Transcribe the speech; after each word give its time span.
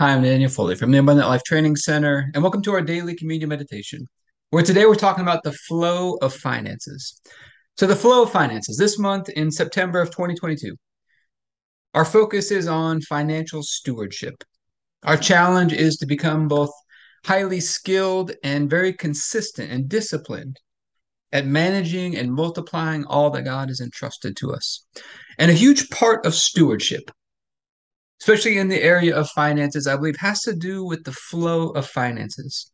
Hi, 0.00 0.12
I'm 0.12 0.24
Daniel 0.24 0.50
Foley 0.50 0.74
from 0.74 0.90
the 0.90 0.98
Abundant 0.98 1.28
Life 1.28 1.44
Training 1.44 1.76
Center, 1.76 2.28
and 2.34 2.42
welcome 2.42 2.62
to 2.62 2.72
our 2.72 2.80
daily 2.80 3.14
communion 3.14 3.48
meditation, 3.48 4.08
where 4.50 4.64
today 4.64 4.86
we're 4.86 4.96
talking 4.96 5.22
about 5.22 5.44
the 5.44 5.52
flow 5.52 6.14
of 6.14 6.34
finances. 6.34 7.20
So, 7.76 7.86
the 7.86 7.94
flow 7.94 8.24
of 8.24 8.32
finances 8.32 8.76
this 8.76 8.98
month 8.98 9.28
in 9.28 9.52
September 9.52 10.00
of 10.00 10.10
2022, 10.10 10.74
our 11.94 12.04
focus 12.04 12.50
is 12.50 12.66
on 12.66 13.02
financial 13.02 13.62
stewardship. 13.62 14.42
Our 15.04 15.16
challenge 15.16 15.72
is 15.72 15.96
to 15.98 16.06
become 16.06 16.48
both 16.48 16.72
highly 17.24 17.60
skilled 17.60 18.32
and 18.42 18.68
very 18.68 18.94
consistent 18.94 19.70
and 19.70 19.88
disciplined 19.88 20.58
at 21.30 21.46
managing 21.46 22.16
and 22.16 22.34
multiplying 22.34 23.04
all 23.04 23.30
that 23.30 23.44
God 23.44 23.68
has 23.68 23.78
entrusted 23.78 24.36
to 24.38 24.54
us. 24.54 24.84
And 25.38 25.52
a 25.52 25.54
huge 25.54 25.88
part 25.90 26.26
of 26.26 26.34
stewardship 26.34 27.12
especially 28.20 28.58
in 28.58 28.68
the 28.68 28.82
area 28.82 29.14
of 29.14 29.28
finances, 29.30 29.86
I 29.86 29.96
believe 29.96 30.16
has 30.18 30.42
to 30.42 30.54
do 30.54 30.84
with 30.84 31.04
the 31.04 31.12
flow 31.12 31.70
of 31.70 31.86
finances. 31.86 32.70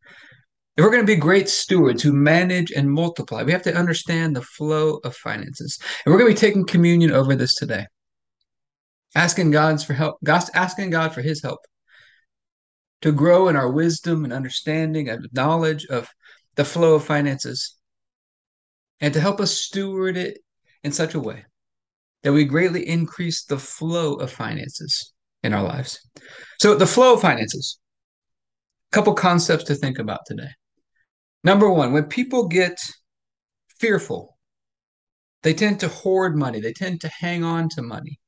If 0.76 0.84
we're 0.84 0.90
going 0.90 1.02
to 1.02 1.12
be 1.12 1.16
great 1.16 1.48
stewards 1.48 2.02
who 2.02 2.12
manage 2.12 2.70
and 2.70 2.90
multiply, 2.90 3.42
we 3.42 3.52
have 3.52 3.62
to 3.64 3.74
understand 3.74 4.34
the 4.34 4.42
flow 4.42 5.00
of 5.04 5.16
finances. 5.16 5.78
And 6.04 6.12
we're 6.12 6.18
going 6.18 6.34
to 6.34 6.40
be 6.40 6.46
taking 6.46 6.64
communion 6.64 7.10
over 7.10 7.34
this 7.34 7.54
today. 7.54 7.86
Asking 9.14 9.50
God's 9.50 9.84
for 9.84 9.94
help, 9.94 10.18
asking 10.26 10.90
God 10.90 11.12
for 11.12 11.20
his 11.20 11.42
help 11.42 11.60
to 13.02 13.12
grow 13.12 13.48
in 13.48 13.56
our 13.56 13.70
wisdom 13.70 14.24
and 14.24 14.32
understanding 14.32 15.08
and 15.08 15.26
knowledge 15.32 15.86
of 15.86 16.08
the 16.54 16.64
flow 16.64 16.94
of 16.94 17.04
finances 17.04 17.76
and 19.00 19.14
to 19.14 19.20
help 19.20 19.40
us 19.40 19.52
steward 19.52 20.16
it 20.16 20.38
in 20.84 20.92
such 20.92 21.14
a 21.14 21.20
way 21.20 21.44
that 22.22 22.32
we 22.32 22.44
greatly 22.44 22.86
increase 22.86 23.44
the 23.44 23.58
flow 23.58 24.14
of 24.14 24.30
finances 24.30 25.12
in 25.42 25.52
our 25.52 25.62
lives. 25.62 26.00
So, 26.58 26.74
the 26.74 26.86
flow 26.86 27.14
of 27.14 27.22
finances, 27.22 27.78
a 28.92 28.94
couple 28.94 29.14
concepts 29.14 29.64
to 29.64 29.74
think 29.74 29.98
about 29.98 30.20
today. 30.26 30.50
Number 31.42 31.70
one, 31.70 31.92
when 31.92 32.04
people 32.04 32.48
get 32.48 32.78
fearful, 33.78 34.36
they 35.42 35.54
tend 35.54 35.80
to 35.80 35.88
hoard 35.88 36.36
money, 36.36 36.60
they 36.60 36.72
tend 36.72 37.00
to 37.00 37.08
hang 37.08 37.44
on 37.44 37.68
to 37.70 37.82
money. 37.82 38.20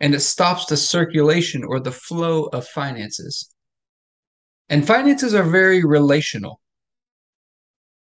And 0.00 0.14
it 0.14 0.20
stops 0.20 0.66
the 0.66 0.76
circulation 0.76 1.64
or 1.64 1.80
the 1.80 1.92
flow 1.92 2.44
of 2.44 2.66
finances. 2.66 3.50
And 4.68 4.86
finances 4.86 5.34
are 5.34 5.42
very 5.42 5.84
relational. 5.84 6.60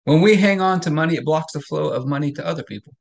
When 0.04 0.20
we 0.20 0.36
hang 0.36 0.60
on 0.60 0.80
to 0.80 0.90
money, 0.90 1.14
it 1.14 1.24
blocks 1.24 1.52
the 1.52 1.60
flow 1.60 1.90
of 1.90 2.06
money 2.06 2.32
to 2.32 2.46
other 2.46 2.64
people. 2.64 2.94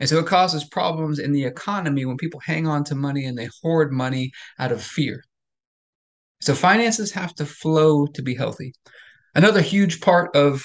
And 0.00 0.08
so 0.08 0.18
it 0.18 0.26
causes 0.26 0.64
problems 0.64 1.18
in 1.18 1.32
the 1.32 1.44
economy 1.44 2.04
when 2.04 2.16
people 2.16 2.40
hang 2.40 2.66
on 2.66 2.84
to 2.84 2.94
money 2.94 3.24
and 3.26 3.38
they 3.38 3.48
hoard 3.62 3.92
money 3.92 4.32
out 4.58 4.72
of 4.72 4.82
fear. 4.82 5.22
So 6.40 6.54
finances 6.54 7.12
have 7.12 7.34
to 7.36 7.46
flow 7.46 8.06
to 8.06 8.22
be 8.22 8.34
healthy. 8.34 8.74
Another 9.34 9.60
huge 9.60 10.00
part 10.00 10.34
of 10.34 10.64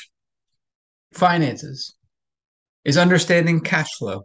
finances 1.14 1.96
is 2.84 2.98
understanding 2.98 3.62
cash 3.62 3.90
flow. 3.98 4.24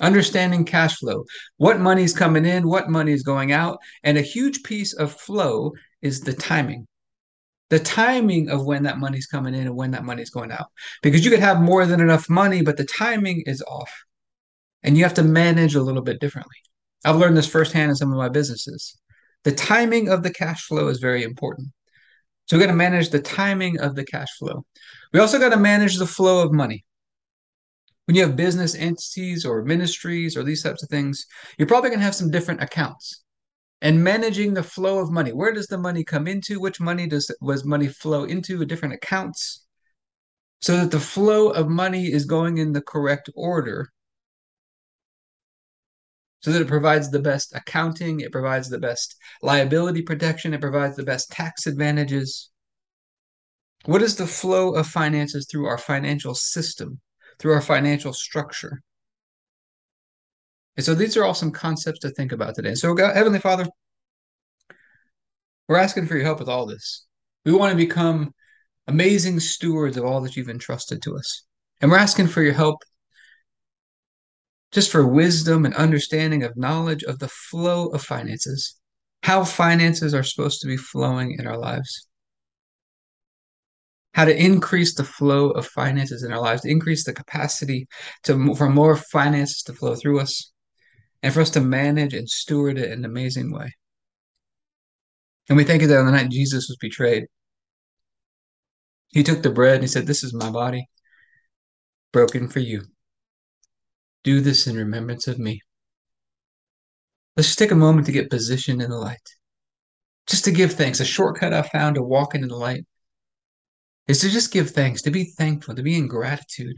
Understanding 0.00 0.64
cash 0.64 0.96
flow. 0.96 1.24
What 1.56 1.80
money 1.80 2.02
is 2.02 2.12
coming 2.12 2.44
in, 2.44 2.68
what 2.68 2.90
money 2.90 3.12
is 3.12 3.22
going 3.22 3.52
out. 3.52 3.78
And 4.02 4.18
a 4.18 4.22
huge 4.22 4.62
piece 4.62 4.92
of 4.94 5.12
flow 5.12 5.72
is 6.00 6.20
the 6.20 6.32
timing. 6.32 6.86
The 7.72 7.78
timing 7.78 8.50
of 8.50 8.66
when 8.66 8.82
that 8.82 8.98
money's 8.98 9.26
coming 9.26 9.54
in 9.54 9.62
and 9.62 9.74
when 9.74 9.92
that 9.92 10.04
money's 10.04 10.28
going 10.28 10.52
out. 10.52 10.66
Because 11.02 11.24
you 11.24 11.30
could 11.30 11.40
have 11.40 11.58
more 11.58 11.86
than 11.86 12.02
enough 12.02 12.28
money, 12.28 12.60
but 12.60 12.76
the 12.76 12.84
timing 12.84 13.44
is 13.46 13.62
off 13.62 13.90
and 14.82 14.94
you 14.94 15.04
have 15.04 15.14
to 15.14 15.22
manage 15.22 15.74
a 15.74 15.80
little 15.80 16.02
bit 16.02 16.20
differently. 16.20 16.58
I've 17.02 17.16
learned 17.16 17.34
this 17.34 17.48
firsthand 17.48 17.88
in 17.88 17.96
some 17.96 18.12
of 18.12 18.18
my 18.18 18.28
businesses. 18.28 18.98
The 19.44 19.52
timing 19.52 20.10
of 20.10 20.22
the 20.22 20.30
cash 20.30 20.66
flow 20.66 20.88
is 20.88 20.98
very 20.98 21.22
important. 21.22 21.68
So 22.44 22.58
we 22.58 22.62
got 22.62 22.70
to 22.70 22.76
manage 22.76 23.08
the 23.08 23.22
timing 23.22 23.80
of 23.80 23.94
the 23.94 24.04
cash 24.04 24.28
flow. 24.38 24.66
We 25.14 25.20
also 25.20 25.38
got 25.38 25.48
to 25.48 25.56
manage 25.56 25.96
the 25.96 26.06
flow 26.06 26.44
of 26.44 26.52
money. 26.52 26.84
When 28.04 28.16
you 28.16 28.22
have 28.26 28.36
business 28.36 28.74
entities 28.74 29.46
or 29.46 29.64
ministries 29.64 30.36
or 30.36 30.42
these 30.42 30.62
types 30.62 30.82
of 30.82 30.90
things, 30.90 31.24
you're 31.56 31.68
probably 31.68 31.88
going 31.88 32.00
to 32.00 32.04
have 32.04 32.14
some 32.14 32.30
different 32.30 32.62
accounts. 32.62 33.21
And 33.82 34.02
managing 34.02 34.54
the 34.54 34.62
flow 34.62 35.00
of 35.00 35.10
money. 35.10 35.32
Where 35.32 35.52
does 35.52 35.66
the 35.66 35.76
money 35.76 36.04
come 36.04 36.26
into? 36.26 36.58
Which 36.58 36.80
money 36.80 37.06
does 37.06 37.30
was 37.42 37.64
money 37.64 37.88
flow 37.88 38.24
into 38.24 38.64
different 38.64 38.94
accounts? 38.94 39.64
So 40.60 40.78
that 40.78 40.92
the 40.92 41.00
flow 41.00 41.50
of 41.50 41.68
money 41.68 42.06
is 42.06 42.24
going 42.24 42.56
in 42.58 42.72
the 42.72 42.80
correct 42.80 43.28
order 43.34 43.88
so 46.42 46.50
that 46.50 46.62
it 46.62 46.68
provides 46.68 47.10
the 47.10 47.20
best 47.20 47.54
accounting, 47.54 48.20
it 48.20 48.32
provides 48.32 48.68
the 48.68 48.78
best 48.78 49.16
liability 49.42 50.02
protection, 50.02 50.52
it 50.52 50.60
provides 50.60 50.96
the 50.96 51.04
best 51.04 51.30
tax 51.30 51.66
advantages. 51.66 52.50
What 53.84 54.02
is 54.02 54.16
the 54.16 54.26
flow 54.26 54.74
of 54.74 54.88
finances 54.88 55.46
through 55.50 55.66
our 55.66 55.78
financial 55.78 56.34
system, 56.34 57.00
through 57.38 57.52
our 57.52 57.60
financial 57.60 58.12
structure? 58.12 58.82
And 60.76 60.84
so 60.84 60.94
these 60.94 61.16
are 61.16 61.24
all 61.24 61.34
some 61.34 61.50
concepts 61.50 62.00
to 62.00 62.10
think 62.10 62.32
about 62.32 62.54
today. 62.54 62.74
So, 62.74 62.94
God, 62.94 63.14
Heavenly 63.14 63.38
Father, 63.38 63.66
we're 65.68 65.76
asking 65.76 66.06
for 66.06 66.14
your 66.14 66.24
help 66.24 66.38
with 66.38 66.48
all 66.48 66.66
this. 66.66 67.06
We 67.44 67.52
want 67.52 67.72
to 67.72 67.76
become 67.76 68.32
amazing 68.86 69.40
stewards 69.40 69.96
of 69.96 70.04
all 70.04 70.20
that 70.22 70.36
you've 70.36 70.48
entrusted 70.48 71.02
to 71.02 71.16
us. 71.16 71.44
And 71.80 71.90
we're 71.90 71.98
asking 71.98 72.28
for 72.28 72.42
your 72.42 72.54
help 72.54 72.78
just 74.72 74.90
for 74.90 75.06
wisdom 75.06 75.66
and 75.66 75.74
understanding 75.74 76.42
of 76.42 76.56
knowledge 76.56 77.02
of 77.04 77.18
the 77.18 77.28
flow 77.28 77.88
of 77.88 78.02
finances, 78.02 78.76
how 79.22 79.44
finances 79.44 80.14
are 80.14 80.22
supposed 80.22 80.60
to 80.62 80.66
be 80.66 80.76
flowing 80.76 81.36
in 81.38 81.46
our 81.46 81.58
lives, 81.58 82.08
how 84.14 84.24
to 84.24 84.36
increase 84.36 84.94
the 84.94 85.04
flow 85.04 85.50
of 85.50 85.66
finances 85.66 86.22
in 86.22 86.32
our 86.32 86.40
lives, 86.40 86.62
to 86.62 86.70
increase 86.70 87.04
the 87.04 87.12
capacity 87.12 87.86
to 88.22 88.54
for 88.54 88.68
more 88.68 88.96
finances 88.96 89.62
to 89.62 89.74
flow 89.74 89.94
through 89.94 90.20
us, 90.20 90.51
and 91.22 91.32
for 91.32 91.40
us 91.40 91.50
to 91.50 91.60
manage 91.60 92.14
and 92.14 92.28
steward 92.28 92.78
it 92.78 92.90
in 92.90 93.00
an 93.00 93.04
amazing 93.04 93.52
way. 93.52 93.72
And 95.48 95.56
we 95.56 95.64
thank 95.64 95.82
you 95.82 95.88
that 95.88 95.98
on 95.98 96.06
the 96.06 96.12
night 96.12 96.30
Jesus 96.30 96.68
was 96.68 96.76
betrayed, 96.80 97.26
he 99.12 99.22
took 99.22 99.42
the 99.42 99.50
bread 99.50 99.74
and 99.74 99.84
he 99.84 99.88
said, 99.88 100.06
This 100.06 100.24
is 100.24 100.32
my 100.32 100.50
body 100.50 100.88
broken 102.12 102.48
for 102.48 102.60
you. 102.60 102.82
Do 104.24 104.40
this 104.40 104.66
in 104.66 104.76
remembrance 104.76 105.26
of 105.26 105.38
me. 105.38 105.60
Let's 107.36 107.48
just 107.48 107.58
take 107.58 107.70
a 107.70 107.76
moment 107.76 108.06
to 108.06 108.12
get 108.12 108.30
positioned 108.30 108.82
in 108.82 108.90
the 108.90 108.96
light. 108.96 109.28
Just 110.26 110.44
to 110.44 110.52
give 110.52 110.72
thanks. 110.72 111.00
A 111.00 111.04
shortcut 111.04 111.52
I 111.52 111.62
found 111.62 111.96
to 111.96 112.02
walking 112.02 112.42
in 112.42 112.48
the 112.48 112.56
light 112.56 112.84
is 114.06 114.20
to 114.20 114.28
just 114.28 114.52
give 114.52 114.70
thanks, 114.70 115.02
to 115.02 115.10
be 115.10 115.24
thankful, 115.24 115.74
to 115.74 115.82
be 115.82 115.96
in 115.96 116.06
gratitude, 116.06 116.76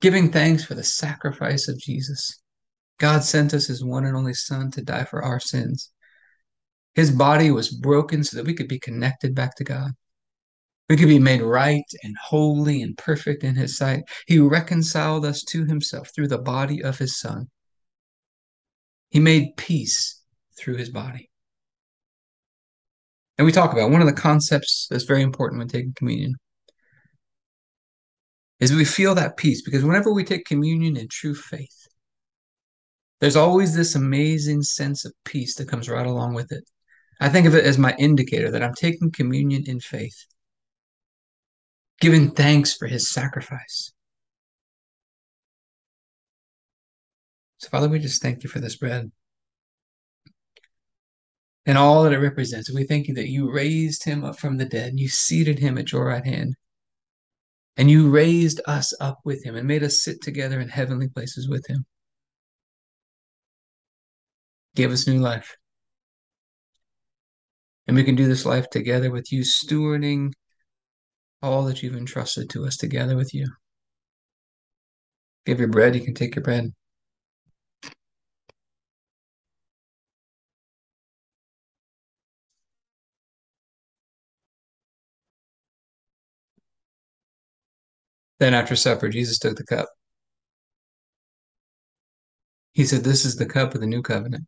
giving 0.00 0.30
thanks 0.30 0.64
for 0.64 0.74
the 0.74 0.84
sacrifice 0.84 1.68
of 1.68 1.78
Jesus. 1.78 2.40
God 2.98 3.22
sent 3.24 3.52
us 3.54 3.66
his 3.66 3.84
one 3.84 4.04
and 4.04 4.16
only 4.16 4.34
Son 4.34 4.70
to 4.72 4.82
die 4.82 5.04
for 5.04 5.22
our 5.22 5.40
sins. 5.40 5.90
His 6.94 7.10
body 7.10 7.50
was 7.50 7.68
broken 7.68 8.24
so 8.24 8.36
that 8.36 8.46
we 8.46 8.54
could 8.54 8.68
be 8.68 8.78
connected 8.78 9.34
back 9.34 9.54
to 9.56 9.64
God. 9.64 9.90
We 10.88 10.96
could 10.96 11.08
be 11.08 11.18
made 11.18 11.42
right 11.42 11.84
and 12.02 12.16
holy 12.16 12.80
and 12.80 12.96
perfect 12.96 13.42
in 13.44 13.54
his 13.56 13.76
sight. 13.76 14.04
He 14.26 14.38
reconciled 14.38 15.26
us 15.26 15.42
to 15.50 15.66
himself 15.66 16.10
through 16.14 16.28
the 16.28 16.38
body 16.38 16.82
of 16.82 16.98
his 16.98 17.18
son. 17.18 17.48
He 19.10 19.20
made 19.20 19.56
peace 19.56 20.22
through 20.58 20.76
his 20.76 20.90
body. 20.90 21.28
And 23.36 23.44
we 23.44 23.52
talk 23.52 23.72
about 23.72 23.90
one 23.90 24.00
of 24.00 24.06
the 24.06 24.12
concepts 24.14 24.86
that's 24.88 25.04
very 25.04 25.22
important 25.22 25.58
when 25.58 25.68
taking 25.68 25.92
communion 25.94 26.36
is 28.60 28.74
we 28.74 28.84
feel 28.86 29.14
that 29.16 29.36
peace 29.36 29.60
because 29.62 29.84
whenever 29.84 30.12
we 30.12 30.24
take 30.24 30.46
communion 30.46 30.96
in 30.96 31.08
true 31.08 31.34
faith, 31.34 31.85
there's 33.20 33.36
always 33.36 33.74
this 33.74 33.94
amazing 33.94 34.62
sense 34.62 35.04
of 35.04 35.12
peace 35.24 35.54
that 35.56 35.68
comes 35.68 35.88
right 35.88 36.06
along 36.06 36.34
with 36.34 36.52
it. 36.52 36.64
I 37.20 37.28
think 37.28 37.46
of 37.46 37.54
it 37.54 37.64
as 37.64 37.78
my 37.78 37.94
indicator 37.98 38.50
that 38.50 38.62
I'm 38.62 38.74
taking 38.74 39.10
communion 39.10 39.64
in 39.66 39.80
faith 39.80 40.26
giving 42.00 42.30
thanks 42.30 42.74
for 42.74 42.86
his 42.86 43.08
sacrifice. 43.08 43.92
So, 47.58 47.68
Father, 47.68 47.88
we 47.88 47.98
just 47.98 48.20
thank 48.20 48.42
you 48.44 48.50
for 48.50 48.60
this 48.60 48.76
bread 48.76 49.10
and 51.64 51.78
all 51.78 52.04
that 52.04 52.12
it 52.12 52.18
represents. 52.18 52.72
We 52.72 52.84
thank 52.84 53.08
you 53.08 53.14
that 53.14 53.30
you 53.30 53.50
raised 53.50 54.04
him 54.04 54.24
up 54.24 54.38
from 54.38 54.58
the 54.58 54.66
dead 54.66 54.90
and 54.90 55.00
you 55.00 55.08
seated 55.08 55.58
him 55.58 55.78
at 55.78 55.90
your 55.90 56.04
right 56.04 56.24
hand. 56.24 56.54
And 57.78 57.90
you 57.90 58.10
raised 58.10 58.60
us 58.66 58.94
up 59.00 59.20
with 59.24 59.44
him 59.44 59.54
and 59.54 59.66
made 59.66 59.82
us 59.82 60.02
sit 60.02 60.22
together 60.22 60.60
in 60.60 60.68
heavenly 60.68 61.08
places 61.08 61.48
with 61.48 61.66
him 61.66 61.84
gave 64.76 64.92
us 64.92 65.08
new 65.08 65.18
life. 65.18 65.56
And 67.86 67.96
we 67.96 68.04
can 68.04 68.14
do 68.14 68.28
this 68.28 68.44
life 68.46 68.68
together 68.70 69.10
with 69.10 69.32
you, 69.32 69.42
stewarding 69.42 70.32
all 71.42 71.64
that 71.64 71.82
you've 71.82 71.96
entrusted 71.96 72.50
to 72.50 72.66
us 72.66 72.76
together 72.76 73.16
with 73.16 73.34
you. 73.34 73.48
Give 75.46 75.58
your 75.60 75.68
bread, 75.68 75.94
you 75.94 76.02
can 76.02 76.14
take 76.14 76.36
your 76.36 76.42
bread. 76.42 76.72
Then 88.38 88.52
after 88.52 88.76
supper, 88.76 89.08
Jesus 89.08 89.38
took 89.38 89.56
the 89.56 89.64
cup. 89.64 89.88
He 92.72 92.84
said, 92.84 93.04
This 93.04 93.24
is 93.24 93.36
the 93.36 93.46
cup 93.46 93.74
of 93.74 93.80
the 93.80 93.86
new 93.86 94.02
covenant 94.02 94.44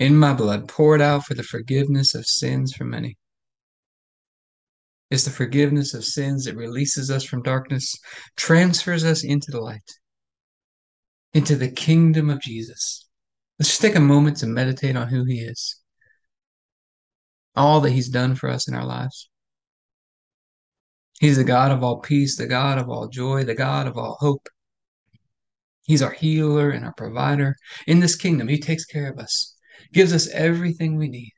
in 0.00 0.16
my 0.16 0.32
blood, 0.32 0.66
poured 0.66 1.02
out 1.02 1.26
for 1.26 1.34
the 1.34 1.42
forgiveness 1.42 2.14
of 2.14 2.26
sins 2.26 2.72
for 2.72 2.84
many. 2.84 3.18
It's 5.10 5.24
the 5.24 5.30
forgiveness 5.30 5.92
of 5.92 6.06
sins 6.06 6.46
that 6.46 6.56
releases 6.56 7.10
us 7.10 7.22
from 7.22 7.42
darkness, 7.42 7.94
transfers 8.34 9.04
us 9.04 9.22
into 9.22 9.50
the 9.50 9.60
light, 9.60 9.90
into 11.34 11.54
the 11.54 11.70
kingdom 11.70 12.30
of 12.30 12.40
Jesus. 12.40 13.06
Let's 13.58 13.68
just 13.68 13.82
take 13.82 13.94
a 13.94 14.00
moment 14.00 14.38
to 14.38 14.46
meditate 14.46 14.96
on 14.96 15.08
who 15.08 15.24
he 15.24 15.40
is, 15.40 15.76
all 17.54 17.82
that 17.82 17.90
he's 17.90 18.08
done 18.08 18.36
for 18.36 18.48
us 18.48 18.66
in 18.66 18.74
our 18.74 18.86
lives. 18.86 19.28
He's 21.20 21.36
the 21.36 21.44
God 21.44 21.72
of 21.72 21.84
all 21.84 21.98
peace, 21.98 22.38
the 22.38 22.46
God 22.46 22.78
of 22.78 22.88
all 22.88 23.08
joy, 23.08 23.44
the 23.44 23.54
God 23.54 23.86
of 23.86 23.98
all 23.98 24.16
hope. 24.18 24.48
He's 25.82 26.00
our 26.00 26.12
healer 26.12 26.70
and 26.70 26.86
our 26.86 26.94
provider. 26.94 27.56
In 27.86 28.00
this 28.00 28.16
kingdom, 28.16 28.48
he 28.48 28.58
takes 28.58 28.86
care 28.86 29.10
of 29.12 29.18
us, 29.18 29.54
gives 29.92 30.12
us 30.12 30.28
everything 30.30 30.96
we 30.96 31.08
need. 31.08 31.32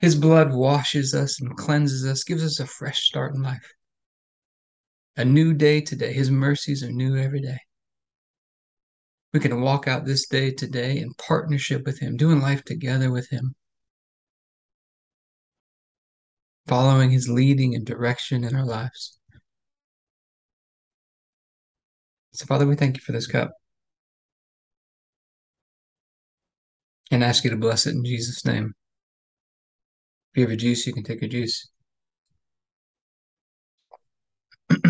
His 0.00 0.14
blood 0.14 0.52
washes 0.52 1.14
us 1.14 1.40
and 1.40 1.56
cleanses 1.56 2.06
us, 2.06 2.22
gives 2.22 2.44
us 2.44 2.60
a 2.60 2.66
fresh 2.66 3.00
start 3.02 3.34
in 3.34 3.42
life. 3.42 3.72
A 5.16 5.24
new 5.24 5.52
day 5.52 5.80
today. 5.80 6.12
His 6.12 6.30
mercies 6.30 6.84
are 6.84 6.92
new 6.92 7.16
every 7.16 7.40
day. 7.40 7.58
We 9.32 9.40
can 9.40 9.60
walk 9.60 9.88
out 9.88 10.04
this 10.04 10.26
day 10.26 10.52
today 10.52 10.98
in 10.98 11.12
partnership 11.14 11.84
with 11.84 11.98
Him, 11.98 12.16
doing 12.16 12.40
life 12.40 12.64
together 12.64 13.10
with 13.10 13.28
Him, 13.28 13.54
following 16.66 17.10
His 17.10 17.28
leading 17.28 17.74
and 17.74 17.84
direction 17.84 18.44
in 18.44 18.54
our 18.54 18.64
lives. 18.64 19.18
So, 22.32 22.46
Father, 22.46 22.66
we 22.66 22.76
thank 22.76 22.96
you 22.96 23.02
for 23.02 23.12
this 23.12 23.26
cup 23.26 23.50
and 27.10 27.24
ask 27.24 27.44
you 27.44 27.50
to 27.50 27.56
bless 27.56 27.86
it 27.86 27.94
in 27.94 28.04
Jesus' 28.04 28.44
name. 28.44 28.74
If 30.32 30.38
you 30.38 30.42
have 30.42 30.52
a 30.52 30.56
juice, 30.56 30.86
you 30.86 30.92
can 30.92 31.04
take 31.04 31.22
a 31.22 31.28
juice. 31.28 31.68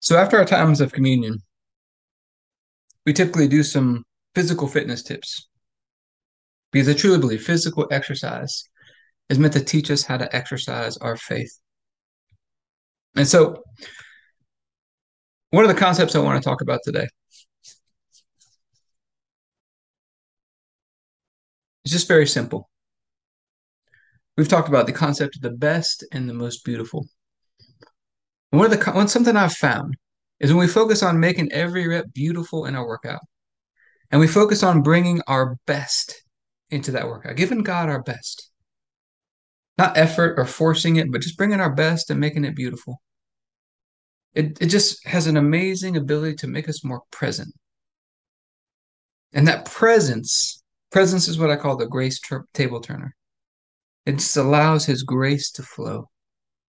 so, 0.00 0.16
after 0.16 0.38
our 0.38 0.46
times 0.46 0.80
of 0.80 0.92
communion, 0.92 1.42
we 3.04 3.12
typically 3.12 3.48
do 3.48 3.62
some 3.62 4.04
physical 4.34 4.66
fitness 4.68 5.02
tips 5.02 5.48
because 6.72 6.88
I 6.88 6.94
truly 6.94 7.18
believe 7.18 7.42
physical 7.42 7.86
exercise 7.90 8.64
is 9.28 9.38
meant 9.38 9.52
to 9.54 9.64
teach 9.64 9.90
us 9.90 10.04
how 10.04 10.16
to 10.16 10.34
exercise 10.34 10.96
our 10.98 11.16
faith. 11.16 11.58
And 13.16 13.26
so, 13.26 13.62
one 15.50 15.64
of 15.64 15.68
the 15.68 15.80
concepts 15.80 16.14
I 16.14 16.20
want 16.20 16.42
to 16.42 16.48
talk 16.48 16.60
about 16.60 16.80
today 16.84 17.08
is 21.88 21.92
just 21.92 22.08
very 22.08 22.26
simple. 22.26 22.68
We've 24.36 24.48
talked 24.48 24.68
about 24.68 24.86
the 24.86 24.92
concept 24.92 25.36
of 25.36 25.42
the 25.42 25.50
best 25.50 26.04
and 26.12 26.28
the 26.28 26.34
most 26.34 26.64
beautiful. 26.64 27.06
And 28.52 28.60
one 28.60 28.70
of 28.70 28.78
the 28.78 28.92
one, 28.92 29.08
something 29.08 29.36
I've 29.36 29.54
found 29.54 29.96
is 30.38 30.50
when 30.50 30.60
we 30.60 30.68
focus 30.68 31.02
on 31.02 31.18
making 31.18 31.50
every 31.50 31.88
rep 31.88 32.12
beautiful 32.14 32.66
in 32.66 32.76
our 32.76 32.86
workout, 32.86 33.20
and 34.10 34.20
we 34.20 34.28
focus 34.28 34.62
on 34.62 34.82
bringing 34.82 35.20
our 35.26 35.56
best 35.66 36.22
into 36.70 36.92
that 36.92 37.06
workout, 37.06 37.36
giving 37.36 37.62
God 37.62 37.88
our 37.88 38.02
best, 38.02 38.50
not 39.78 39.96
effort 39.96 40.38
or 40.38 40.44
forcing 40.44 40.96
it, 40.96 41.10
but 41.10 41.22
just 41.22 41.36
bringing 41.38 41.60
our 41.60 41.74
best 41.74 42.10
and 42.10 42.20
making 42.20 42.44
it 42.44 42.54
beautiful. 42.54 43.00
It, 44.34 44.58
it 44.60 44.66
just 44.66 45.04
has 45.06 45.26
an 45.26 45.36
amazing 45.36 45.96
ability 45.96 46.36
to 46.36 46.46
make 46.46 46.68
us 46.68 46.84
more 46.84 47.02
present. 47.10 47.54
And 49.32 49.48
that 49.48 49.64
presence, 49.64 50.57
presence 50.90 51.28
is 51.28 51.38
what 51.38 51.50
I 51.50 51.56
call 51.56 51.76
the 51.76 51.86
grace 51.86 52.20
table 52.54 52.80
turner. 52.80 53.14
It 54.06 54.12
just 54.12 54.36
allows 54.36 54.86
his 54.86 55.02
grace 55.02 55.50
to 55.52 55.62
flow. 55.62 56.08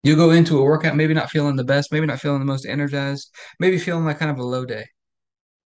You 0.03 0.15
go 0.15 0.31
into 0.31 0.59
a 0.59 0.63
workout, 0.63 0.95
maybe 0.95 1.13
not 1.13 1.29
feeling 1.29 1.55
the 1.55 1.63
best, 1.63 1.91
maybe 1.91 2.07
not 2.07 2.19
feeling 2.19 2.39
the 2.39 2.45
most 2.45 2.65
energized, 2.65 3.33
maybe 3.59 3.77
feeling 3.77 4.05
like 4.05 4.19
kind 4.19 4.31
of 4.31 4.39
a 4.39 4.43
low 4.43 4.65
day. 4.65 4.85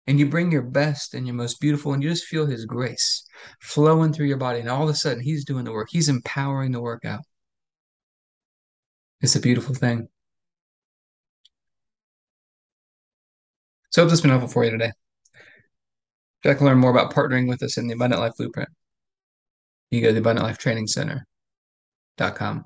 And 0.07 0.19
you 0.19 0.27
bring 0.27 0.51
your 0.51 0.63
best 0.63 1.13
and 1.13 1.25
your 1.25 1.35
most 1.35 1.59
beautiful, 1.59 1.93
and 1.93 2.03
you 2.03 2.09
just 2.09 2.25
feel 2.25 2.45
his 2.45 2.65
grace 2.65 3.25
flowing 3.61 4.13
through 4.13 4.27
your 4.27 4.37
body. 4.37 4.59
And 4.59 4.69
all 4.69 4.83
of 4.83 4.89
a 4.89 4.95
sudden, 4.95 5.23
he's 5.23 5.45
doing 5.45 5.63
the 5.63 5.71
work, 5.71 5.89
he's 5.91 6.09
empowering 6.09 6.71
the 6.71 6.81
workout. 6.81 7.21
It's 9.21 9.35
a 9.35 9.39
beautiful 9.39 9.73
thing. 9.75 10.07
So 13.91 14.01
I 14.01 14.03
hope 14.03 14.09
this 14.09 14.19
has 14.19 14.21
been 14.21 14.31
helpful 14.31 14.49
for 14.49 14.65
you 14.65 14.71
today. 14.71 14.91
If 16.45 16.49
you'd 16.49 16.51
like 16.51 16.59
to 16.59 16.65
learn 16.65 16.77
more 16.77 16.91
about 16.91 17.11
partnering 17.11 17.49
with 17.49 17.63
us 17.63 17.75
in 17.75 17.87
the 17.87 17.95
Abundant 17.95 18.21
Life 18.21 18.33
Blueprint, 18.37 18.69
you 19.89 19.99
go 19.99 20.09
to 20.09 20.13
the 20.13 20.19
Abundant 20.19 20.45
Life 20.45 20.59
Training 20.59 20.85
Center.com. 20.85 22.65